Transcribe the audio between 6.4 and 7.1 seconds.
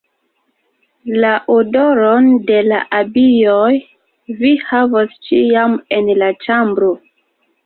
ĉambro.